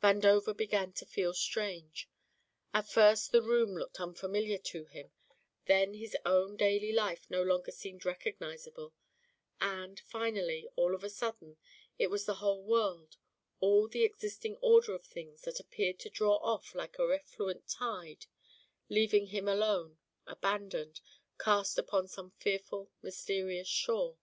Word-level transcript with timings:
Vandover 0.00 0.56
began 0.56 0.92
to 0.92 1.04
feel 1.04 1.34
strange. 1.34 2.08
At 2.72 2.88
first 2.88 3.32
the 3.32 3.42
room 3.42 3.76
looked 3.76 3.98
unfamiliar 3.98 4.58
to 4.58 4.84
him, 4.84 5.10
then 5.66 5.94
his 5.94 6.16
own 6.24 6.56
daily 6.56 6.92
life 6.92 7.28
no 7.28 7.42
longer 7.42 7.72
seemed 7.72 8.04
recognizable, 8.04 8.94
and, 9.60 9.98
finally, 9.98 10.68
all 10.76 10.94
of 10.94 11.02
a 11.02 11.10
sudden, 11.10 11.56
it 11.98 12.10
was 12.10 12.26
the 12.26 12.36
whole 12.36 12.62
world, 12.62 13.16
all 13.58 13.88
the 13.88 14.04
existing 14.04 14.54
order 14.62 14.94
of 14.94 15.04
things, 15.04 15.42
that 15.42 15.58
appeared 15.58 15.98
to 15.98 16.10
draw 16.10 16.36
off 16.36 16.76
like 16.76 16.96
a 17.00 17.04
refluent 17.08 17.66
tide, 17.66 18.26
leaving 18.88 19.26
him 19.26 19.48
alone, 19.48 19.98
abandoned, 20.28 21.00
cast 21.40 21.76
upon 21.76 22.06
some 22.06 22.30
fearful, 22.38 22.92
mysterious 23.02 23.66
shore. 23.66 24.16